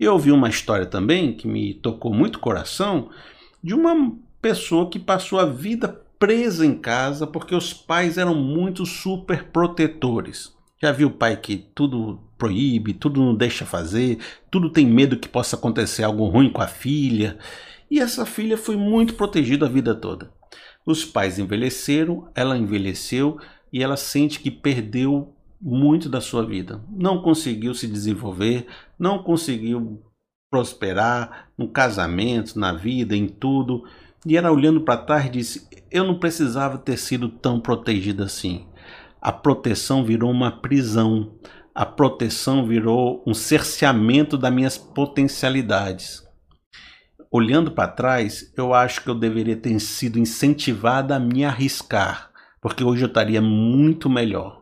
[0.00, 3.10] Eu ouvi uma história também que me tocou muito o coração
[3.62, 5.88] de uma pessoa que passou a vida
[6.18, 10.56] presa em casa porque os pais eram muito super protetores.
[10.82, 14.18] Já viu o pai que tudo proíbe, tudo não deixa fazer,
[14.50, 17.36] tudo tem medo que possa acontecer algo ruim com a filha.
[17.90, 20.32] E essa filha foi muito protegida a vida toda.
[20.86, 23.38] Os pais envelheceram, ela envelheceu
[23.70, 26.80] e ela sente que perdeu muito da sua vida.
[26.88, 28.66] Não conseguiu se desenvolver,
[28.98, 30.02] não conseguiu
[30.50, 33.84] prosperar no casamento, na vida, em tudo.
[34.26, 38.66] E ela olhando para trás disse: Eu não precisava ter sido tão protegida assim.
[39.20, 41.34] A proteção virou uma prisão.
[41.74, 46.28] A proteção virou um cerceamento das minhas potencialidades.
[47.30, 52.82] Olhando para trás, eu acho que eu deveria ter sido incentivada a me arriscar, porque
[52.82, 54.59] hoje eu estaria muito melhor.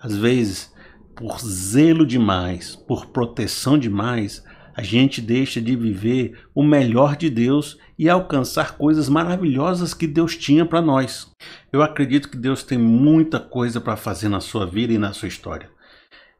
[0.00, 0.72] Às vezes,
[1.14, 4.44] por zelo demais, por proteção demais,
[4.78, 10.36] a gente deixa de viver o melhor de Deus e alcançar coisas maravilhosas que Deus
[10.36, 11.28] tinha para nós.
[11.72, 15.26] Eu acredito que Deus tem muita coisa para fazer na sua vida e na sua
[15.26, 15.68] história.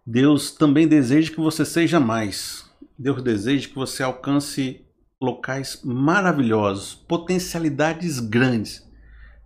[0.06, 2.64] Deus também deseja que você seja mais.
[2.96, 4.84] Deus deseja que você alcance
[5.20, 8.87] locais maravilhosos, potencialidades grandes.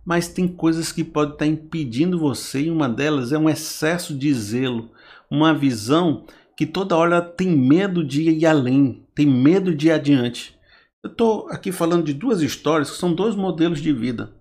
[0.05, 4.33] Mas tem coisas que podem estar impedindo você, e uma delas é um excesso de
[4.33, 4.91] zelo,
[5.29, 10.55] uma visão que toda hora tem medo de ir além, tem medo de ir adiante.
[11.01, 14.33] Eu estou aqui falando de duas histórias que são dois modelos de vida.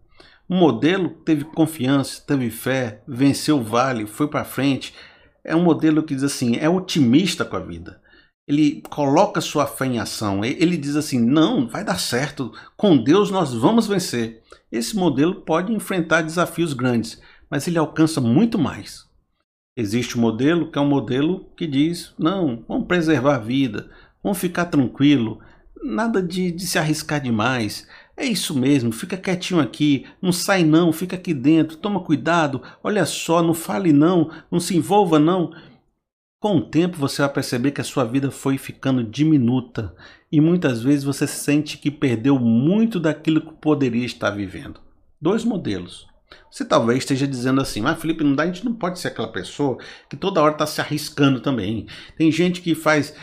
[0.49, 4.93] Um modelo teve confiança, teve fé, venceu o vale, foi para frente.
[5.43, 8.02] É um modelo que diz assim, é otimista com a vida.
[8.47, 10.45] Ele coloca sua fé em ação.
[10.45, 12.53] Ele diz assim: não, vai dar certo.
[12.77, 14.43] Com Deus nós vamos vencer.
[14.71, 19.07] Esse modelo pode enfrentar desafios grandes, mas ele alcança muito mais.
[19.77, 23.91] Existe o um modelo que é um modelo que diz: não, vamos preservar a vida,
[24.23, 25.41] vamos ficar tranquilo,
[25.83, 27.87] nada de, de se arriscar demais.
[28.17, 33.07] É isso mesmo, fica quietinho aqui, não sai não, fica aqui dentro, toma cuidado, olha
[33.07, 35.53] só, não fale não, não se envolva não.
[36.43, 39.95] Com o tempo você vai perceber que a sua vida foi ficando diminuta
[40.31, 44.81] e muitas vezes você sente que perdeu muito daquilo que poderia estar vivendo.
[45.21, 46.09] Dois modelos.
[46.51, 49.29] Você talvez esteja dizendo assim, mas Felipe, não dá, a gente não pode ser aquela
[49.29, 49.79] pessoa
[50.11, 51.87] que toda hora está se arriscando também.
[52.19, 53.15] Tem gente que faz,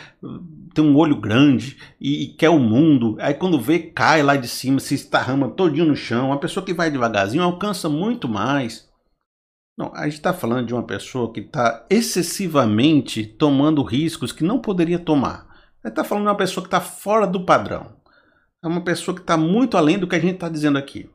[0.72, 4.48] tem um olho grande e, e, quer o mundo, aí quando vê, cai lá de
[4.48, 6.28] cima, se estarrama todinho no chão.
[6.28, 8.89] Uma pessoa que vai devagarzinho alcança muito mais.
[9.80, 14.58] Não, a gente está falando de uma pessoa que está excessivamente tomando riscos que não
[14.58, 15.46] poderia tomar.
[15.82, 17.96] A gente está falando de uma pessoa que está fora do padrão.
[18.62, 21.08] É uma pessoa que está muito além do que a gente está dizendo aqui.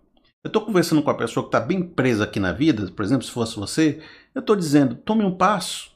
[0.43, 3.23] Eu estou conversando com a pessoa que está bem presa aqui na vida, por exemplo,
[3.23, 4.01] se fosse você,
[4.33, 5.91] eu estou dizendo, tome um passo,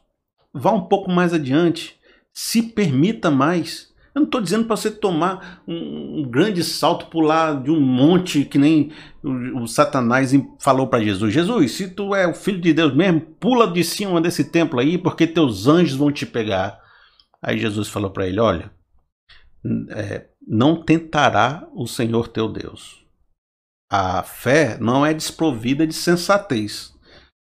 [0.54, 2.00] vá um pouco mais adiante,
[2.32, 3.89] se permita mais.
[4.20, 8.46] Eu não estou dizendo para você tomar um, um, grande salto, pular de um monte
[8.46, 8.92] que nem
[9.24, 11.34] o, o Satanás falou para Jesus.
[11.34, 14.98] Jesus, se tu é o filho de Deus mesmo, pula de cima desse templo aí,
[14.98, 16.80] porque teus anjos vão te pegar.
[17.42, 18.72] Aí Jesus falou para ele: Olha,
[19.92, 23.00] é, não tentará o Senhor teu Deus
[23.90, 26.94] a fé não é desprovida de sensatez.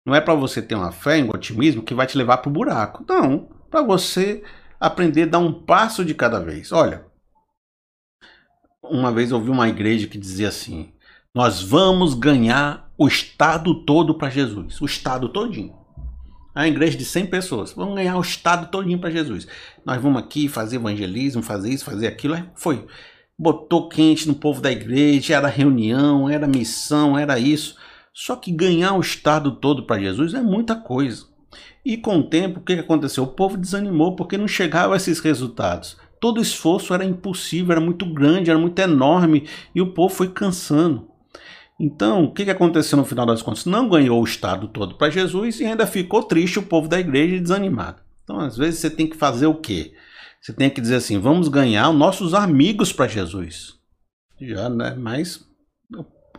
[0.06, 2.52] Não é para você ter uma fé em otimismo que vai te levar para o
[2.52, 3.04] buraco.
[3.08, 4.42] Não, para você
[4.86, 6.72] aprender a dar um passo de cada vez.
[6.72, 7.04] Olha,
[8.82, 10.92] uma vez ouvi uma igreja que dizia assim:
[11.34, 15.74] Nós vamos ganhar o estado todo para Jesus, o estado todinho.
[16.54, 19.48] A igreja de 100 pessoas, vamos ganhar o estado todinho para Jesus.
[19.84, 22.36] Nós vamos aqui fazer evangelismo, fazer isso, fazer aquilo.
[22.54, 22.86] Foi
[23.36, 27.76] botou quente no povo da igreja, era reunião, era missão, era isso.
[28.12, 31.26] Só que ganhar o estado todo para Jesus é muita coisa.
[31.84, 33.24] E com o tempo, o que aconteceu?
[33.24, 35.96] O povo desanimou porque não chegava a esses resultados.
[36.20, 41.08] Todo esforço era impossível, era muito grande, era muito enorme e o povo foi cansando.
[41.78, 43.66] Então, o que aconteceu no final das contas?
[43.66, 47.40] Não ganhou o estado todo para Jesus e ainda ficou triste o povo da igreja
[47.40, 48.00] desanimado.
[48.22, 49.92] Então, às vezes, você tem que fazer o quê?
[50.40, 53.74] Você tem que dizer assim: vamos ganhar nossos amigos para Jesus.
[54.40, 54.94] Já, né?
[54.96, 55.44] Mas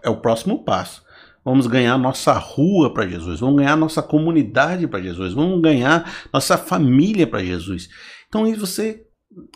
[0.01, 1.03] é o próximo passo.
[1.45, 6.57] Vamos ganhar nossa rua para Jesus, vamos ganhar nossa comunidade para Jesus, vamos ganhar nossa
[6.57, 7.87] família para Jesus.
[8.27, 9.03] Então, você,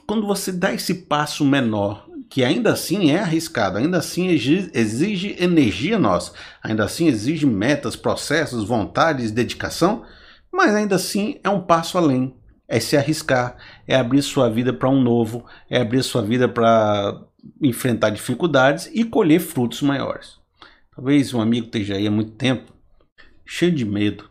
[0.08, 5.98] quando você dá esse passo menor, que ainda assim é arriscado, ainda assim exige energia
[5.98, 6.32] nossa,
[6.62, 10.04] ainda assim exige metas, processos, vontades, dedicação,
[10.54, 12.40] mas ainda assim é um passo além
[12.70, 13.58] é se arriscar,
[13.88, 17.20] é abrir sua vida para um novo, é abrir sua vida para
[17.62, 20.39] enfrentar dificuldades e colher frutos maiores.
[21.00, 22.74] Talvez um amigo esteja aí há muito tempo,
[23.46, 24.30] cheio de medo,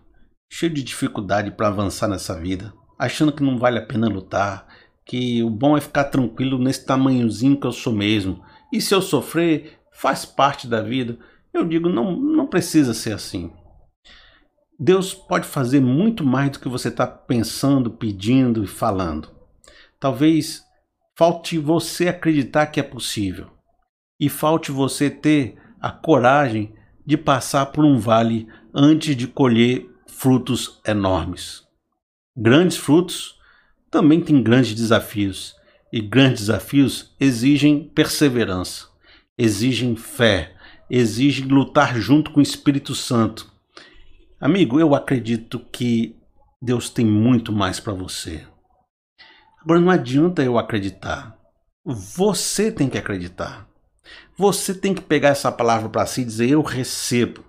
[0.52, 4.68] cheio de dificuldade para avançar nessa vida, achando que não vale a pena lutar,
[5.02, 8.44] que o bom é ficar tranquilo nesse tamanhozinho que eu sou mesmo.
[8.70, 11.18] E se eu sofrer, faz parte da vida.
[11.54, 13.50] Eu digo, não, não precisa ser assim.
[14.78, 19.30] Deus pode fazer muito mais do que você está pensando, pedindo e falando.
[19.98, 20.62] Talvez
[21.16, 23.46] falte você acreditar que é possível
[24.20, 30.80] e falte você ter a coragem de passar por um vale antes de colher frutos
[30.86, 31.62] enormes.
[32.36, 33.38] Grandes frutos
[33.90, 35.56] também têm grandes desafios,
[35.92, 38.88] e grandes desafios exigem perseverança,
[39.36, 40.54] exigem fé,
[40.90, 43.50] exigem lutar junto com o Espírito Santo.
[44.40, 46.14] Amigo, eu acredito que
[46.60, 48.46] Deus tem muito mais para você.
[49.60, 51.36] Agora não adianta eu acreditar.
[51.84, 53.68] Você tem que acreditar.
[54.36, 57.44] Você tem que pegar essa palavra para si e dizer: Eu recebo,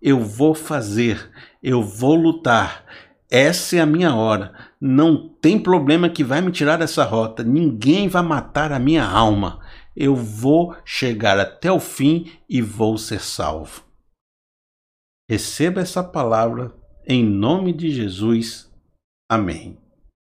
[0.00, 1.30] eu vou fazer,
[1.62, 2.84] eu vou lutar.
[3.30, 4.52] Essa é a minha hora.
[4.80, 7.44] Não tem problema que vai me tirar dessa rota.
[7.44, 9.60] Ninguém vai matar a minha alma.
[9.94, 13.84] Eu vou chegar até o fim e vou ser salvo.
[15.28, 16.74] Receba essa palavra
[17.06, 18.68] em nome de Jesus.
[19.30, 19.79] Amém.